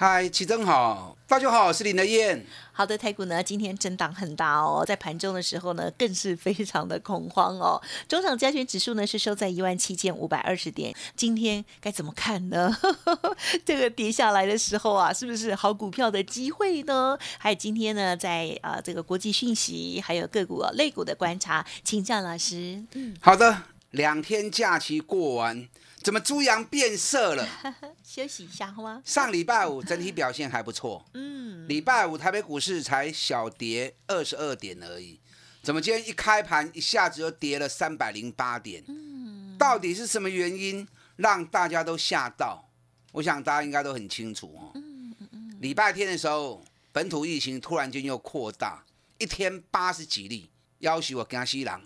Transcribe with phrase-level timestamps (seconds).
[0.00, 2.46] 嗨，齐真好，大家好，我是林德燕。
[2.70, 7.82] 好的，台股呢今天震荡很大哦，在盘中的时候呢更是非常的恐慌哦。
[8.06, 12.72] 中场加权指数呢是收在一万七千五百二十点，今天该怎么看呢？
[13.66, 17.18] 这个跌下来的时候啊，是不是好股票的机会呢？
[17.36, 22.80] 还有今天呢，在啊这个国际讯息，还有个股、类股的观察，请教老师。
[22.92, 25.66] 嗯，好的，两天假期过完。
[26.02, 27.46] 怎么猪羊变色了？
[28.02, 29.02] 休息一下好吗？
[29.04, 31.04] 上礼拜五整体表现还不错。
[31.14, 35.20] 嗯，礼拜五台北股市才小跌二十二点而已。
[35.62, 38.82] 怎么今天一开盘一下子就跌了三百零八点？
[38.86, 42.68] 嗯，到底是什么原因让大家都吓到？
[43.12, 44.70] 我想大家应该都很清楚哦。
[44.76, 45.58] 嗯嗯嗯。
[45.60, 46.62] 礼拜天的时候，
[46.92, 48.84] 本土疫情突然间又扩大，
[49.18, 51.82] 一天八十几例，要求我跟西郎。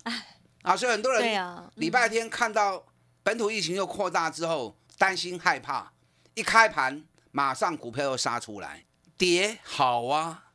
[0.63, 2.85] 啊，所以很多人礼拜天看到。
[3.23, 5.93] 本土疫情又扩大之后，担心害怕，
[6.35, 8.85] 一开盘马上股票又杀出来，
[9.17, 10.47] 跌好啊！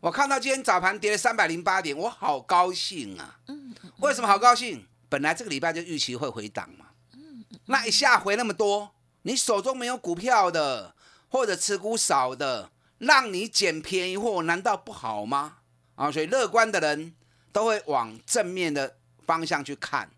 [0.00, 3.40] 我看到今天早盘跌了三百零八点，我好高兴啊！
[3.48, 4.86] 嗯，为什么好高兴？
[5.08, 6.86] 本来这个礼拜就预期会回档嘛。
[7.14, 10.94] 嗯，那一下回那么多，你手中没有股票的，
[11.28, 15.58] 或者持股少的，让你捡便宜货，难道不好吗？
[15.96, 17.14] 啊，所以乐观的人
[17.50, 18.97] 都会往正面的
[19.28, 20.10] 方向去看。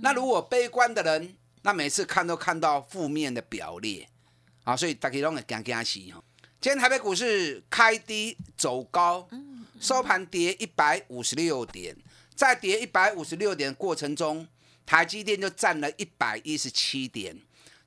[0.00, 4.08] 那如果悲观的人，那每次看都看到负面的表列，
[4.64, 6.24] 啊，所以大家拢会惊惊死哈。
[6.60, 9.28] 今天台北股市开低走高，
[9.78, 11.94] 收盘跌一百五十六点，
[12.34, 14.48] 在跌一百五十六点过程中，
[14.86, 17.36] 台积电就占了一百一十七点，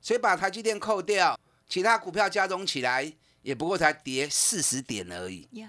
[0.00, 3.12] 所以把台积电扣掉，其他股票加总起来，
[3.42, 5.48] 也不过才跌四十点而已。
[5.52, 5.68] 呀，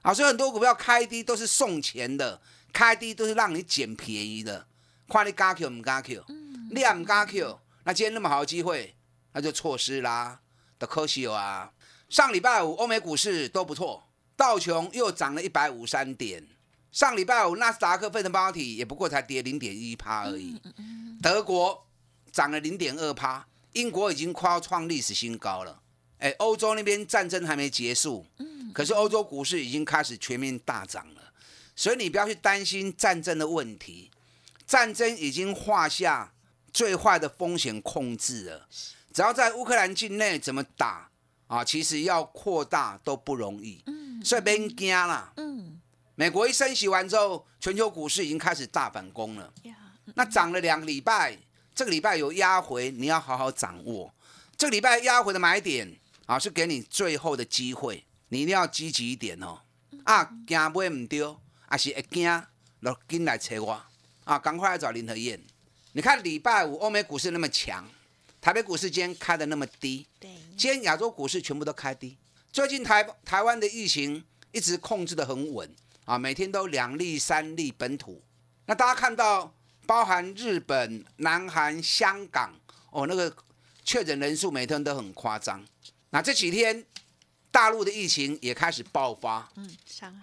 [0.00, 2.40] 啊，所以很多股票开低都是送钱的，
[2.72, 4.66] 开低都是让你捡便宜的。
[5.08, 6.24] 看你加 Q 唔加 Q，
[6.70, 8.96] 你也唔加 Q，那今天那么好的机会，
[9.32, 10.40] 那就错失啦，
[10.78, 11.72] 的可惜啊！
[12.08, 16.48] 上礼拜五欧美股市都不错，道琼又涨了一百五三点。
[16.90, 20.60] 上礼拜五纳斯达克费城半导体也不过才跌零点一趴而已。
[21.22, 21.86] 德国
[22.30, 25.80] 涨了零点二趴，英国已经快要创历史新高了。
[26.18, 28.26] 哎，欧洲那边战争还没结束，
[28.72, 31.31] 可是欧洲股市已经开始全面大涨了。
[31.74, 34.10] 所以你不要去担心战争的问题。
[34.66, 36.32] 战争已经画下
[36.72, 38.66] 最坏的风险控制了，
[39.12, 41.10] 只要在乌克兰境内怎么打
[41.46, 45.32] 啊，其实要扩大都不容易，嗯所以别惊啦。
[45.36, 45.80] 嗯，
[46.14, 49.52] 美国一升息完之后，全球股市已经开始大反攻了。
[50.14, 51.36] 那涨了两个礼拜，
[51.74, 54.14] 这个礼拜有压回，你要好好掌握。
[54.56, 55.96] 这个礼拜压回的买点
[56.26, 59.60] 啊，是给你最后的机会，你一定要积极一点哦。
[60.04, 61.38] 啊，惊买唔丢，
[61.72, 62.42] 还是会惊，
[62.82, 63.82] 就紧来找我。
[64.24, 65.40] 啊，赶快来找林和燕。
[65.92, 67.88] 你看礼拜五欧美股市那么强，
[68.42, 70.06] 台北股市今天开的那么低。
[70.20, 72.18] 对，今天亚洲股市全部都开低。
[72.52, 75.74] 最近台台湾的疫情一直控制的很稳
[76.04, 78.20] 啊，每天都两例三例本土。
[78.66, 79.54] 那大家看到，
[79.86, 82.54] 包含日本、南韩、香港
[82.90, 83.34] 哦，那个
[83.82, 85.64] 确诊人数每天都很夸张。
[86.10, 86.84] 那这几天
[87.52, 89.70] 大陆的疫情也开始爆发，嗯，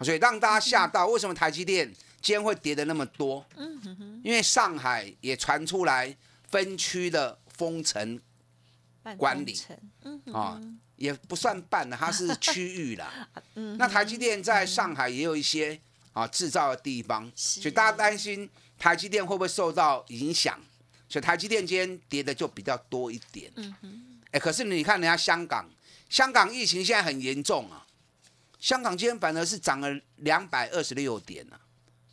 [0.02, 1.08] 所以让大家吓到。
[1.08, 1.90] 为什么台积电？
[2.22, 6.14] 今天会跌的那么多，嗯哼哼，因为上海也传出来
[6.50, 8.20] 分区的封城
[9.16, 9.58] 管理，
[10.04, 10.60] 嗯啊，
[10.98, 13.30] 也不算办了，它是区域啦。
[13.56, 15.80] 嗯，那台积电在上海也有一些
[16.12, 20.60] 啊制造的地方，所以大家担心台积电会不会受到影响，
[21.08, 23.50] 所以台积电今天跌的就比较多一点。
[23.56, 25.66] 嗯哼，哎，可是你看人家香港，
[26.10, 27.86] 香港疫情现在很严重啊，
[28.60, 31.62] 香港今天反而是涨了两百二十六点啊。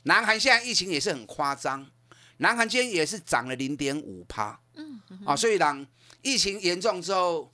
[0.02, 1.90] 南韩现在疫情也是很夸张，
[2.36, 5.84] 南韩今天也是涨了零点五趴，嗯，啊，所以当
[6.22, 7.52] 疫情严重之后，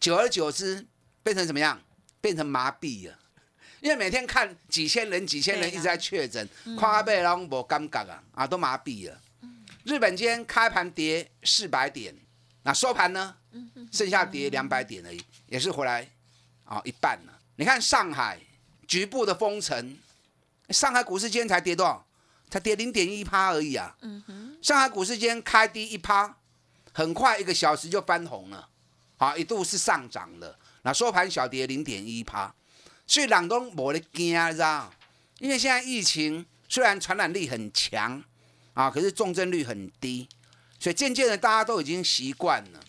[0.00, 0.84] 久而久之
[1.22, 1.80] 变成怎么样？
[2.20, 3.18] 变成麻痹了，
[3.80, 6.48] 因为每天看几千人、几千人一直在确诊，
[6.78, 9.20] 夸贝然后无尴尬啊，啊，都麻痹了。
[9.84, 12.16] 日本今天开盘跌四百点，
[12.62, 13.36] 那收盘呢？
[13.92, 16.08] 剩下跌两百点而已，也是回来
[16.64, 17.38] 啊一半了。
[17.56, 18.38] 你看上海
[18.86, 19.96] 局部的封城。
[20.70, 22.06] 上海股市今天才跌多少？
[22.48, 23.94] 才跌零点一趴而已啊！
[24.62, 26.34] 上海股市今天开低一趴，
[26.92, 28.68] 很快一个小时就翻红了。
[29.18, 32.54] 好一度是上涨的，那收盘小跌零点一趴，
[33.06, 34.90] 所以朗东没得惊，知道？
[35.40, 38.22] 因为现在疫情虽然传染力很强
[38.72, 40.26] 啊，可是重症率很低，
[40.78, 42.80] 所以渐渐的大家都已经习惯了。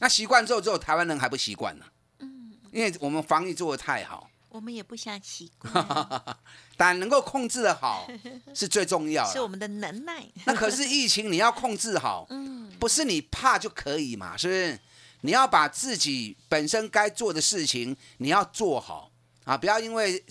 [0.00, 1.84] 那习惯之后，只有台湾人还不习惯呢。
[2.18, 6.22] 嗯，因为我们防疫做的太好，我们也不想习惯，
[6.76, 8.08] 但能够控制的好
[8.54, 10.26] 是最重要的，是我们的能耐。
[10.44, 14.80] 那可是疫情你要控制好，嗯，不是你怕就可以嘛，是不是？
[15.22, 19.10] 你要把自己本身该做的事情你要做好
[19.44, 20.24] 啊，不要因为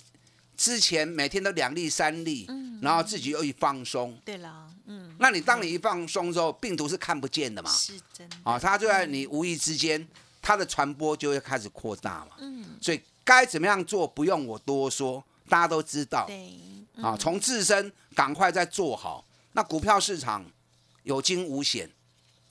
[0.59, 10.05] 之前每天都两例三例，嗯，然后自己又一放松，对了，嗯，那你当你一放松之后，病毒是看不见的嘛，是真的，啊，它就在你无意之间，
[10.41, 16.53] 它的传播就会开始扩大嘛，嗯，所以该怎么样做不用我多说，大家都知道，对，
[17.01, 19.23] 啊，从自身赶快再做好，
[19.53, 20.45] 那股票市场
[21.03, 21.89] 有惊无险，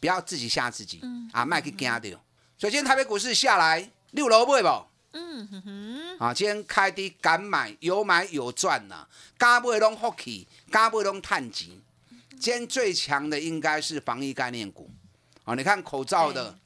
[0.00, 1.02] 不要自己吓自己，
[1.32, 2.19] 啊，卖去惊掉。
[2.56, 4.88] 所以今天台北股市下来六楼买不？
[5.12, 6.19] 嗯哼哼。
[6.19, 9.06] 啊，今天开低敢买，有买有赚呐，
[9.37, 11.69] 敢买拢福气，敢买拢探钱。
[12.40, 14.90] 今天最强的应该是防疫概念股。
[15.44, 16.56] 啊，你看口罩的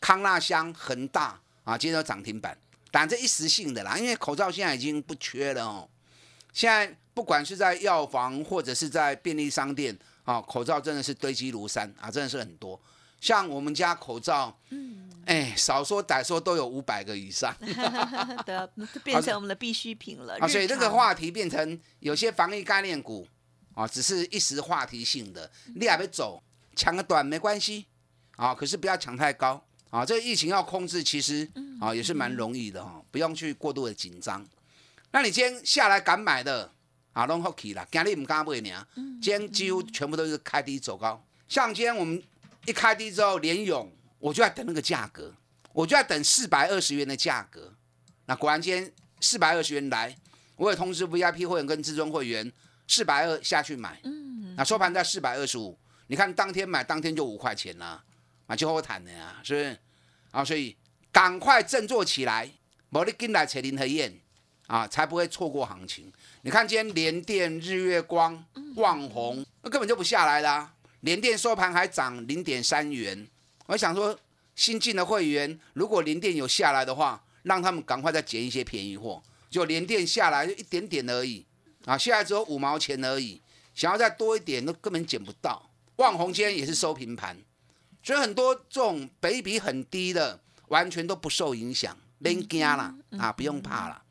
[0.00, 2.56] 康纳香、恒大啊，今天都涨停板。
[2.90, 5.88] 但这一时性的啦，因为口罩现在已经不缺了哦。
[6.52, 12.80] 现在不管是在药房或者是在便利商店啊，口罩真的是堆积如山啊，真的是很多。
[13.24, 17.56] 像我们家口罩，嗯，哎，少说歹说都有五百个以上，
[18.44, 18.68] 对，
[19.02, 20.36] 变成我们的必需品了。
[20.40, 23.26] 啊，所以这个话题变成有些防疫概念股
[23.72, 26.42] 啊，只是一时话题性的，你还没走，
[26.76, 27.86] 抢个短没关系
[28.36, 30.04] 啊，可是不要抢太高啊。
[30.04, 31.50] 这个疫情要控制，其实
[31.80, 34.46] 啊也是蛮容易的哈，不用去过度的紧张。
[35.12, 36.70] 那你今天下来敢买的
[37.14, 42.22] 啊，拢好起啦，今日唔敢买呢，今天几乎全部都是开低走高，像今天我们。
[42.66, 45.34] 一开低之后，连勇我就在等那个价格，
[45.72, 47.74] 我就在等四百二十元的价格。
[48.26, 50.16] 那果然今天四百二十元来，
[50.56, 52.50] 我也通知 VIP 会员跟至尊会员
[52.88, 54.00] 四百二下去买。
[54.04, 58.02] 嗯，那收盘在四百二十五，你看当天买当天就五块钱啦，
[58.46, 59.78] 买就好谈的呀，是不是？
[60.30, 60.76] 啊，所以
[61.12, 62.50] 赶快振作起来，
[62.90, 64.18] 无你跟来扯林和燕
[64.66, 66.10] 啊，才不会错过行情。
[66.42, 68.44] 你看今天联电、日月光、
[68.76, 70.72] 旺宏，那根本就不下来啦。
[71.04, 73.28] 联电收盘还涨零点三元，
[73.66, 74.18] 我想说
[74.56, 79.22] 新进的会员，如果联电有下来的话，让他们赶快再捡一些便宜货。
[79.50, 81.44] 就联电下来就一点点而已，
[81.84, 83.42] 啊，下来只有五毛钱而已，
[83.74, 85.70] 想要再多一点都根本捡不到。
[85.96, 87.36] 万红今天也是收平盘，
[88.02, 94.02] 所以很多这种北比很低的，完全都不受影响，连惊啦啊，不用怕了。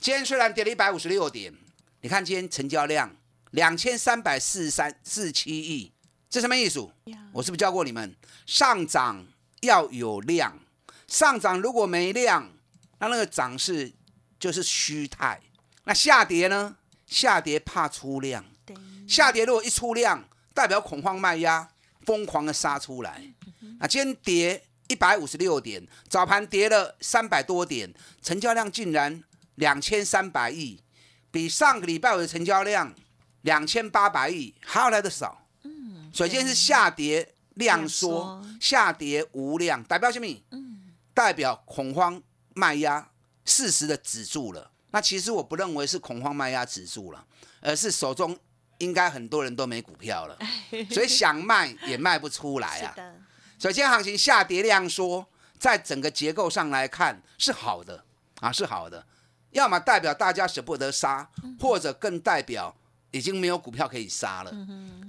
[0.00, 1.54] 今天虽然跌了一百五十六点，
[2.00, 3.14] 你看今天成交量
[3.50, 5.92] 两千三百四十三四七亿。
[6.30, 6.86] 这什么意思？
[7.32, 8.14] 我是不是教过你们？
[8.44, 9.26] 上涨
[9.60, 10.58] 要有量，
[11.06, 12.50] 上涨如果没量，
[12.98, 13.92] 那那个涨势
[14.38, 15.40] 就是虚态。
[15.84, 16.76] 那下跌呢？
[17.06, 18.44] 下跌怕出量。
[19.08, 21.66] 下跌如果一出量，代表恐慌卖压，
[22.04, 23.22] 疯狂的杀出来。
[23.80, 30.82] 那今天跌一百五十六点，早盘跌了三百多点，成交量竟然两千三百亿，
[31.30, 32.94] 比上个礼拜五的成交量
[33.40, 35.47] 两千八百亿还要来的少。
[36.18, 40.26] 首先是下跌量缩，下跌无量，代表什么？
[40.50, 42.20] 嗯，代表恐慌
[42.54, 43.08] 卖压
[43.44, 44.68] 适时的止住了。
[44.90, 47.24] 那其实我不认为是恐慌卖压止住了，
[47.60, 48.36] 而是手中
[48.78, 50.36] 应该很多人都没股票了，
[50.90, 52.96] 所以想卖也卖不出来啊。
[53.60, 55.24] 首先行情下跌量缩，
[55.56, 58.04] 在整个结构上来看是好的
[58.40, 59.06] 啊，是好的。
[59.52, 62.74] 要么代表大家舍不得杀，或者更代表。
[63.10, 64.52] 已经没有股票可以杀了。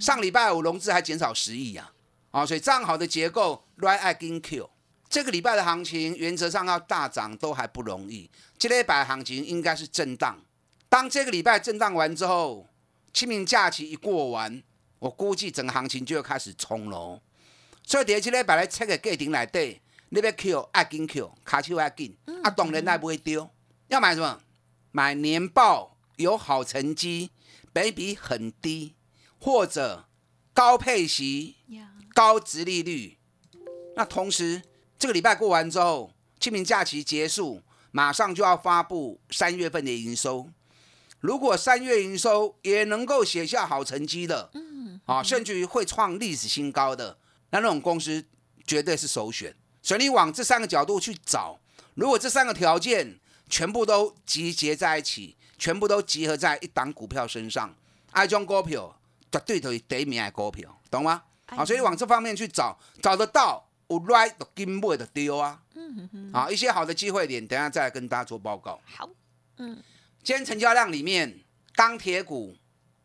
[0.00, 1.92] 上礼拜五融资还减少十亿啊，
[2.30, 4.68] 啊，所以这样好的结构，right can kill。
[5.08, 8.30] 这个礼拜的行情原则上要大涨都还不容易。
[8.56, 10.38] 这礼拜行情应该是震荡。
[10.88, 12.68] 当这个礼拜震荡完之后，
[13.12, 14.62] 清明假期一过完，
[15.00, 17.20] 我估计整个行情就要开始冲了。
[17.84, 23.50] 所以第二礼拜来测个价顶来对，你要 kill 爱紧 kill，卡手爱紧，啊，当然那不会丢。
[23.88, 24.40] 要买什么？
[24.92, 27.30] 买年报有好成绩。
[27.72, 28.94] 倍比很低，
[29.38, 30.08] 或者
[30.52, 31.56] 高配息、
[32.12, 33.18] 高值利率。
[33.96, 34.62] 那同时，
[34.98, 40.48] 这个礼拜过完之后，清明假期结束，马上就要发布三月份的营收。
[41.20, 47.18] 如果三月营收也能够写下好成绩的，嗯，啊，甚至于会创历史新高的，
[47.50, 48.24] 那那种公司
[48.66, 49.54] 绝对是首选。
[49.82, 51.60] 所以你往这三个角度去找，
[51.94, 55.36] 如果这三个条件全部都集结在一起。
[55.60, 57.72] 全部都集合在一档股票身上，
[58.12, 58.98] 爱中股票
[59.30, 61.22] 绝对都是第一名的股票，懂吗？
[61.48, 65.60] 好，所以往这方面去找，找得到有 right 的金买的丢啊。
[65.74, 68.80] 嗯哼啊，一些好的机会点，等下再来跟大家做报告。
[68.86, 69.06] 好，
[69.58, 69.76] 嗯，
[70.22, 71.40] 今天成交量里面，
[71.74, 72.56] 钢铁股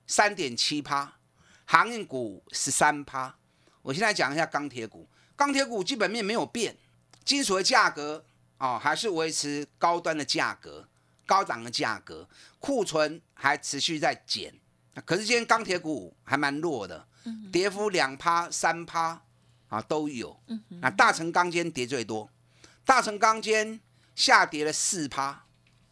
[0.07, 1.17] 三点七趴，
[1.65, 3.35] 航运股十三趴。
[3.81, 6.77] 我现在讲一下钢铁股，钢铁股基本面没有变，
[7.25, 8.23] 金属的价格
[8.59, 10.87] 哦还是维持高端的价格，
[11.25, 12.27] 高涨的价格，
[12.59, 14.53] 库存还持续在减。
[15.05, 17.05] 可是今天钢铁股还蛮弱的，
[17.51, 19.21] 跌幅两趴、三趴
[19.67, 20.39] 啊都有。
[20.81, 22.29] 那大成钢尖跌最多，
[22.85, 23.79] 大成钢尖
[24.15, 25.23] 下跌了四趴，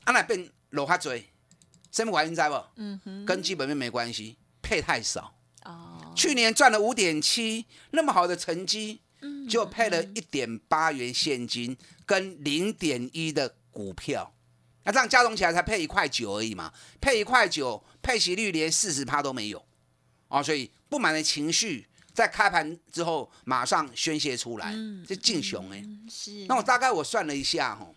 [0.05, 1.29] 啊那变落下嘴，
[1.91, 2.63] 什么原因知不？
[2.77, 5.35] 嗯哼，跟基本面没关系，配太少。
[5.65, 9.01] 哦，去年赚了五点七，那么好的成绩，
[9.49, 14.33] 就配了一点八元现金跟零点一的股票。
[14.85, 19.65] 那这样加总起来才配一块九而已嘛，配一块九，配息率连四十趴都没有，
[20.27, 24.75] 啊，所以不满的情绪在开盘之后马上宣泄出来，
[25.07, 26.45] 这劲雄哎，是。
[26.47, 27.89] 那我大概我算了一下哈，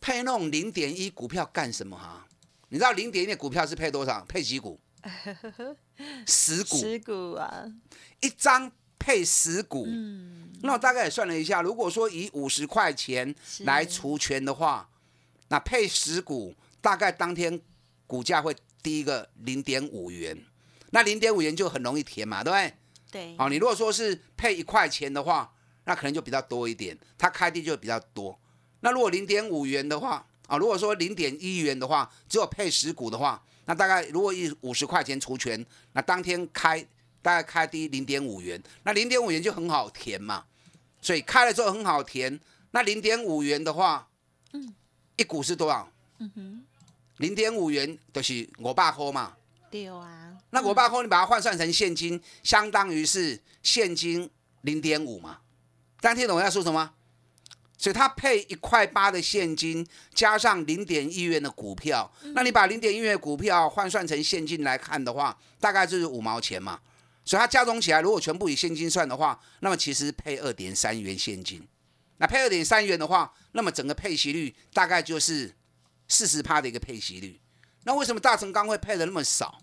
[0.00, 2.26] 配那种零点一股票干什么哈？
[2.70, 4.24] 你知道零点一的股票是配多少？
[4.24, 4.80] 配几股？
[6.26, 6.78] 十股。
[6.78, 7.64] 十股啊，
[8.20, 9.84] 一张配十股。
[9.86, 10.50] 嗯。
[10.62, 14.88] 那我大概也算了一下，如果说以五十块钱来除权的话。
[15.52, 17.60] 那配十股，大概当天
[18.06, 20.34] 股价会低一个零点五元，
[20.92, 22.74] 那零点五元就很容易填嘛，对不对？
[23.10, 23.36] 对。
[23.38, 25.52] 哦，你如果说是配一块钱的话，
[25.84, 28.40] 那可能就比较多一点，它开低就比较多。
[28.80, 36.80] 那如果零点五元的话，啊，如果说零点一元的话，只有配十股的话，那大概如果以五十块钱除权，那当天开
[37.20, 40.46] 大概开低零点五元，那零点五元就很好填嘛，
[41.02, 42.40] 所以开了之后很好填。
[42.70, 44.08] 那零点五元的话，
[44.54, 44.74] 嗯。
[45.16, 45.88] 一股是多少？
[46.18, 46.64] 嗯哼，
[47.18, 49.34] 零点五元就是五百块嘛。
[49.70, 50.36] 对啊。
[50.50, 54.28] 那五百块你把它换算成现金，相当于是现金
[54.62, 55.38] 零点五嘛。
[56.00, 56.92] 大家听懂我要说什么？
[57.78, 62.12] 所以它配一块八的现金，加上零点一元的股票。
[62.34, 66.78] 那你把零点一元的股票换算成现金来看的话，大概就是五毛钱嘛。
[67.24, 71.66] 所以它加总起来，如果全部以现金算的话，那么其实配二点三元现金。
[72.22, 75.52] 那配二点三元的话，那么整个配息率大概就是
[76.06, 77.40] 四十趴的一个配息率。
[77.82, 79.58] 那为什么大成钢会配的那么少？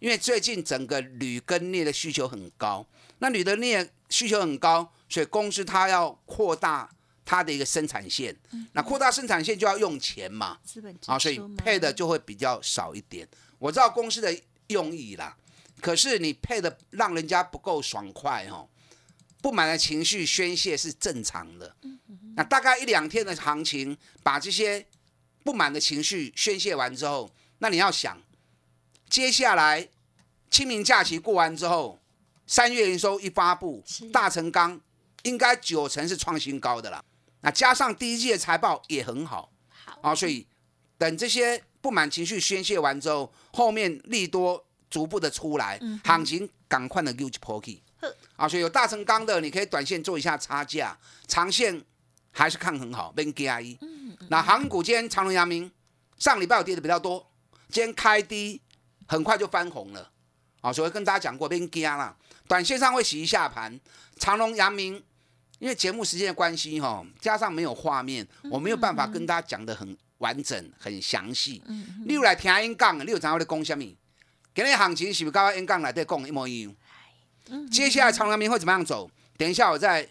[0.00, 2.84] 因为最近整个铝跟镍的需求很高，
[3.20, 6.90] 那铝的镍需求很高，所以公司它要扩大
[7.24, 8.36] 它的一个生产线。
[8.72, 10.58] 那扩大生产线就要用钱嘛，
[11.06, 13.26] 啊，所以配的就会比较少一点。
[13.60, 14.36] 我知道公司的
[14.66, 15.36] 用意啦，
[15.80, 18.68] 可是你配的让人家不够爽快哦。
[19.44, 21.76] 不满的情绪宣泄是正常的，
[22.34, 24.86] 那大概一两天的行情，把这些
[25.42, 28.18] 不满的情绪宣泄完之后，那你要想，
[29.10, 29.86] 接下来
[30.48, 32.00] 清明假期过完之后，
[32.46, 34.80] 三月营收一发布，大成钢
[35.24, 37.04] 应该九成是创新高的啦。
[37.42, 39.98] 那加上第一季的财报也很好，好。
[40.00, 40.46] 啊，所以
[40.96, 47.82] 等这些不满情绪宣泄完之后，后面利多逐步的出来，行情赶快的溜起破去。
[48.36, 50.96] 啊，所以有大成钢的，你可以短线做一下差价，
[51.28, 51.82] 长线
[52.32, 53.12] 还是看很好。
[53.12, 53.78] Ben G I E，
[54.28, 55.70] 那航股今天长隆、阳明
[56.18, 57.30] 上礼拜有跌的比较多，
[57.68, 58.60] 今天开低，
[59.06, 60.10] 很快就翻红了。
[60.60, 62.16] 啊，所以跟大家讲过 Ben G I 啦，
[62.48, 63.78] 短线上会洗一下盘。
[64.16, 65.02] 长隆、阳明，
[65.58, 71.62] 因为节目时间的关系哈，加上没有画面，我没有办法跟大家讲的很完整、很详细。
[72.06, 73.84] 例如来听 N 杠，你有知道我在讲什么？
[74.54, 76.74] 今日行情是不是跟 N 杠来在讲一模一样？
[77.70, 79.10] 接下来长阳明会怎么样走？
[79.36, 80.08] 等一下我在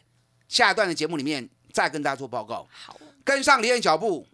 [0.48, 2.68] 下一段的节目里面再跟大家做报告。
[2.72, 4.28] 好，跟上李燕脚步，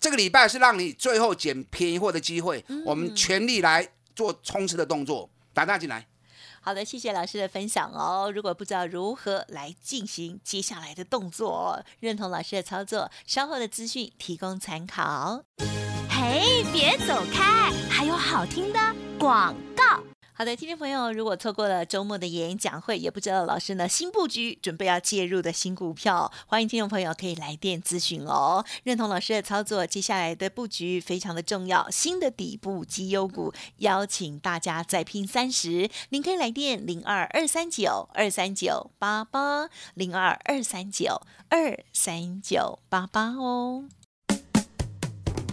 [0.00, 6.06] 这个礼拜是让你最后捡便宜货的机会，我们全力来做冲刺的动作，打大进来。
[6.60, 8.32] 好的，谢谢老师的分享哦。
[8.34, 15.44] 如果不知道如何来进行接下来的动作，认同老师的操作，稍后的资讯提供参考。
[16.10, 18.80] 嘿，别走开，还有好听的
[19.16, 19.95] 广告。
[20.38, 28.62] 好的，听众朋友，如果错过了周末的演讲会，也不知道老师呢新布局准备要介入的新股票，欢迎听众朋友可以来电咨询哦。
[28.84, 35.88] 认同老师的操作，接下来的布局非常的重要，新的底部绩优股，邀请大家再拼三十。
[36.10, 43.88] 您可以来电零二二三九二三九八八零二二三九二三九八八哦。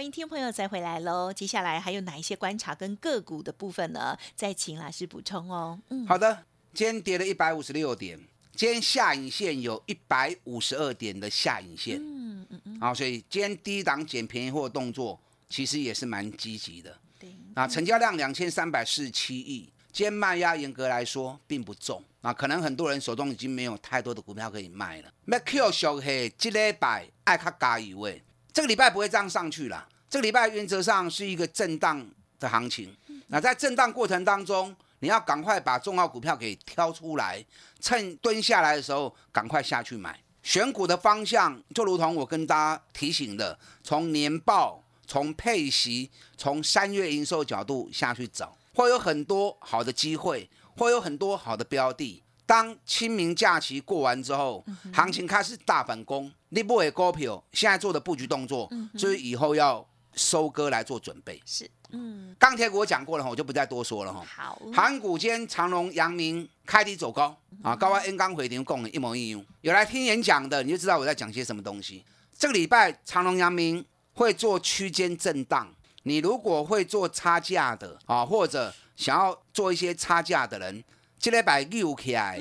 [0.00, 1.30] 好，欢迎听众朋友再回来喽。
[1.30, 4.16] 接下来还有哪一些观察跟个股的部分呢？
[4.34, 5.78] 再请老师补充哦。
[5.90, 6.42] 嗯，好的，
[6.72, 8.18] 今天跌了一百五十六点。
[8.56, 16.96] 今天下影线有一百五十二点的下影线，嗯嗯嗯，好，所以今天低档捡便宜货动作其实也是蛮积极的。
[17.18, 25.12] 对，啊，成交量两千三百四十七亿，今天卖压严格来说并不重啊，可能很多人手中已经没有太多的股票可以卖了。
[25.26, 32.06] 那 Q 小黑这礼拜爱卡加一位，这个礼拜不会这样上去了，这个礼拜原则上是一个震荡
[32.38, 32.96] 的行情。
[33.28, 34.74] 那在震荡过程当中。
[35.02, 37.42] 你要赶快把重要股票给挑出来，
[37.80, 40.20] 趁蹲下来的时候赶快下去买。
[40.42, 52.22] 选股的方向就如同我跟大家提醒的，从年报、从配息、从三月营收角度下去找，会有很多好的机会，会有很多好的标的。
[52.50, 61.40] 当清明假期过完之后，行情开始大反攻，你不会股票现在做的布局动作，就是以后要收割来做准备。
[61.46, 61.70] 是。
[61.92, 64.24] 嗯，钢铁股我讲过了哈，我就不再多说了哈。
[64.34, 69.46] 好，韩股间长隆、阳明开低走高啊，高安 N 钢回停共一模一样。
[69.60, 72.04] 有来听演讲的，你就知道我在讲些什么东西。
[72.36, 80.82] 这个礼拜长隆、阳明会做区间震荡，你如果会做差价的啊，或者想要做一些差价的人，
[81.20, 82.40] 这礼拜溜起来，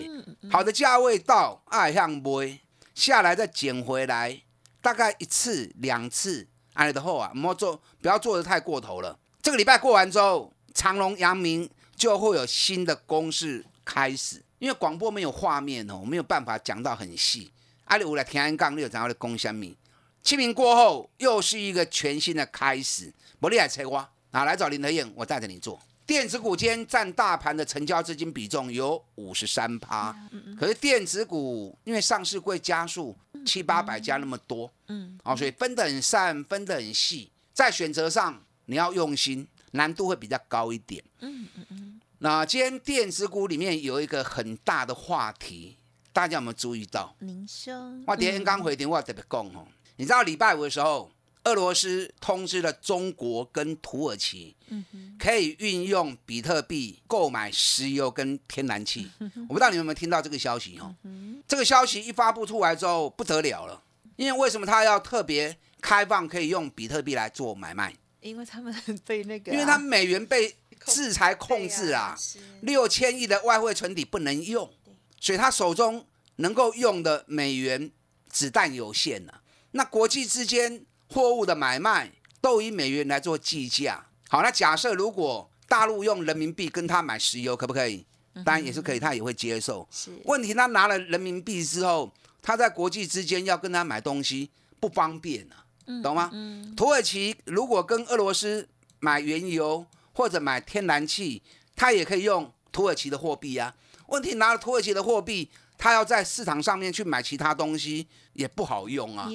[0.50, 2.58] 好的价位到爱向买
[2.96, 4.42] 下来再捡回来，
[4.82, 9.20] 大概一次两次，哎的后啊，莫做不要做的太过头了。
[9.42, 14.42] 这个礼拜过完之后，长隆、阳明就会有新的公式开始。
[14.60, 17.52] 因为广播没有画面哦，没有办法讲到很细。
[17.86, 19.76] 阿里五来天安杠六，然后的攻香米。
[20.24, 23.14] 清明过后，又是一个全新的开始。
[23.42, 25.10] 伯利海菜花，哪来找林德燕？
[25.16, 25.78] 我带着你做。
[26.10, 30.12] 电子股间占大盘的成交资金比重有五十三趴。
[30.60, 38.42] 可是电子股因为上市会加速七八百家那么多，嗯，哦，所以分得很散，分得很细，在选择上。
[38.66, 41.04] 你要用心，难度会比较高一点。
[41.20, 42.02] 嗯嗯嗯。
[42.18, 45.78] 那今天电子股里面有一个很大的话题，
[46.12, 47.16] 大家有没有注意到？
[47.20, 47.74] 您说。
[48.08, 49.68] 我今天刚回电话特别讲哦，
[49.98, 51.12] 你知道礼拜五的时候，
[51.50, 54.56] 俄罗斯通知了中国跟土耳其，
[55.18, 59.10] 可以运用比特币购买石油跟天然气。
[59.48, 60.96] 我不知道你们有没有听到这个消息哦？
[61.48, 63.82] 这个消息一发布出来之后不得了了，
[64.16, 67.94] 因为为什么他要特别开放可以用比特币来做买卖？
[68.22, 68.74] 因为他们
[69.06, 72.16] 被那个，因为他们美元被制裁控制啊，
[72.62, 74.70] 六千亿的外汇存底不能用，
[75.20, 77.92] 所以他手中能够用的美元
[78.30, 79.42] 子弹有限了。
[79.72, 84.06] 那国际之间货物的买卖都以美元来做计价。
[84.30, 88.06] 好，那假设如果大陆用人民币跟他买石油，可不可以？
[88.46, 89.88] 当然也是可以，他也会接受。
[90.26, 95.66] 问题他拿了人民币之后，他在国际之间要跟他买东西不方便啊。
[96.04, 96.32] 懂吗？
[96.78, 98.70] 土耳其如果跟俄罗斯
[99.00, 101.42] 买原油或者买天然气，
[101.76, 103.74] 他也可以用土耳其的货币啊。
[104.08, 108.08] 问题拿了土耳其的货币，他要在市场上面去买其他东西
[108.40, 109.30] 也不好用啊。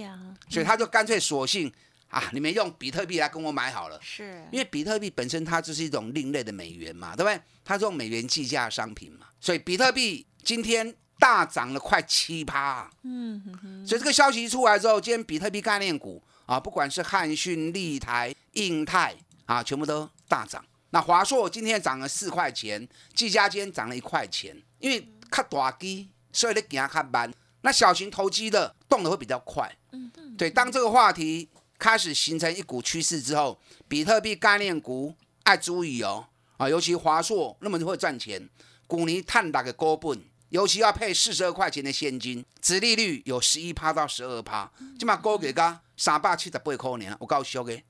[0.48, 1.72] 所以他就干脆索性
[2.08, 3.98] 啊，你们用比特币来跟我买好了。
[4.02, 7.40] 是，因为比特币本身它就是一种另类的美元嘛，对不对？
[7.64, 12.90] 它是用美元计价商品嘛，所以比特币今天大涨了快七趴。
[13.02, 13.86] 嗯哼哼。
[13.86, 16.22] 所以这个消息一出来之后，今天比特币概念股。
[16.46, 20.62] 啊，不管是汉讯、立台、印泰啊，全部都大涨。
[20.90, 24.54] 那华硕今天涨了四块钱，技嘉今天涨了一块钱。
[24.78, 27.32] 因为卡大机，所以你给它看慢。
[27.64, 29.74] 那小型投机的动的会比较快。
[29.92, 30.37] 嗯嗯。
[30.37, 31.48] 对，当这个话题
[31.79, 36.27] 开始形成一股趋势之后，比特币概念股爱注意哦。
[36.59, 38.48] 啊，尤其华硕那么会赚钱，
[38.87, 45.81] 股尼探打个高本，尤其要配四十二块钱的现金，殖利率有十一趴到十二趴，起码高给个。
[45.96, 47.81] 三百七十八块年，我告诉你，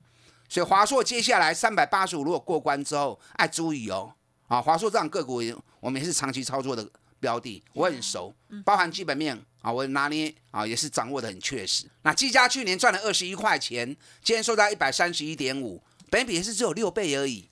[0.47, 4.13] 所以华硕接下来三百八十五如果过关之后，爱注意哦。
[4.47, 5.41] 啊，华硕这样个股，
[5.79, 6.87] 我们也是长期操作的
[7.25, 8.31] 标的，我很熟，
[8.63, 11.89] 包含基本面啊，我拿捏啊也是掌握的很确实。
[12.03, 13.87] 那技嘉去年赚了二十一块钱，
[14.23, 17.49] 今天收在一百三十一点五，本比也是只有六倍而已。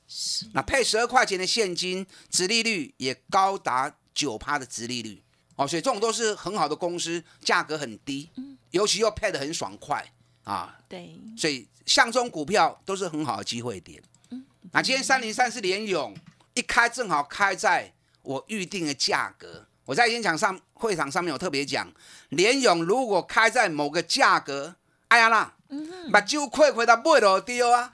[0.54, 5.24] 那配十二块钱的现金，殖利率也高达九趴的殖利率
[5.56, 8.30] 哦，所以这种都是很好的公司，价格很低，
[8.70, 10.06] 尤其又配的很爽快
[10.44, 10.78] 啊。
[10.88, 14.00] 对，所以像这种股票都是很好的机会点。
[14.72, 16.16] 那今天三零三是联勇
[16.54, 17.92] 一开正好开在
[18.24, 19.68] 我预定的价格。
[19.86, 21.88] 我在演讲上会场上面有特别讲，
[22.30, 24.76] 联勇如果开在某个价格，
[25.10, 25.54] 哎呀啦，
[26.12, 27.92] 把酒亏回到买落丢啊。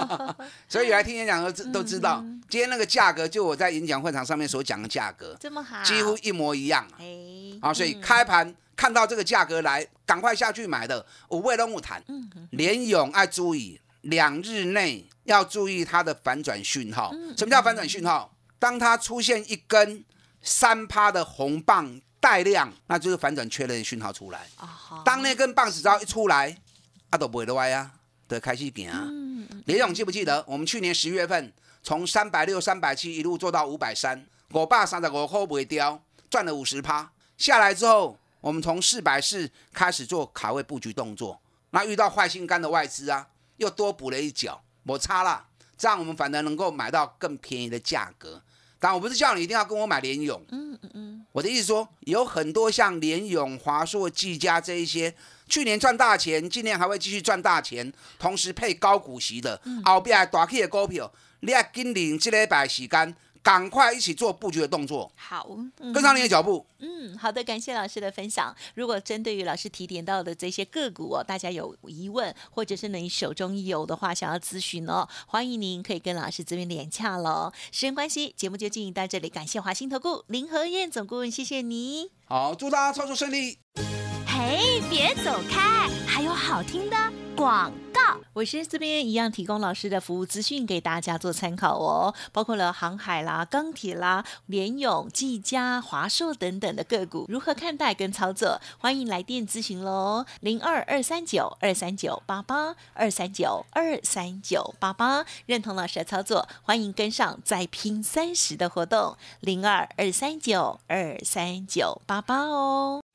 [0.68, 6.86] 所以来听演讲都都知道，今天那个价格就我在演讲会场上面所讲的价格，这么好，几乎一模一样。
[6.98, 12.04] 哎，啊，所以开盘看到这个价格来，赶快下去买的，我为了木谈，
[12.50, 15.08] 联勇爱注意两日内。
[15.24, 17.14] 要注意它的反转讯号。
[17.36, 18.31] 什么叫反转讯号？
[18.62, 20.04] 当它出现一根
[20.40, 24.46] 三趴的红棒带量，那就是反转确认讯号出来。
[25.04, 26.56] 当那根棒子只要一出来，
[27.10, 27.90] 啊都不会歪啊，
[28.28, 29.08] 得开始行啊。
[29.66, 30.44] 连勇记不记得？
[30.46, 37.10] 我们去年十月份从三百六、三百七一路做到五百三，我爸三十五块不会掉，赚了五十趴。
[37.36, 41.42] 下来之后，我们从四百四开始做卡位布局动作。
[41.70, 44.62] 那遇到坏心肝的外资啊，又多补了一脚。
[44.84, 45.46] 摩擦了，
[45.76, 48.40] 这样我们反而能够买到更便宜的价格。
[48.82, 55.14] 但我不是叫你一定要跟我买联勇，嗯嗯嗯，我的意思说，有很多像联勇、华硕、技嘉这一些，
[55.48, 63.14] 去年赚大钱，今年还会继续赚大钱，同时配高股息的，后边大起的股票，你要跟领这礼拜时间。
[63.42, 65.48] 赶快一起做布局的动作，好，
[65.92, 66.64] 跟上你的脚步。
[66.78, 68.54] 嗯，好的，感谢老师的分享。
[68.74, 77.52] 如果针对于老师提点到的这些个股哦，大家有疑问，或者是你手中有的话想要咨询哦，欢迎您可以跟老师这边连洽喽。
[77.72, 82.10] 时间关系，节目就进行到这里，感谢华兴投顾林和燕总顾问，谢谢你。
[82.26, 83.58] 好，祝大家操作顺利。
[84.26, 86.96] 嘿，别走开，还有好听的
[87.36, 87.72] 广。
[88.34, 98.60] 我是这边一样提供老师的服务资讯给大家做参考哦，包括了航海啦、钢铁啦、联永、技嘉、华硕等等的个股，如何看待跟操作？
[98.78, 113.01] 欢迎来电咨询喽，零二二三九二三九八八二三九二三九八八，认同老师的操作，欢迎跟上再拼三十的活动，零二二三九二三九八八哦。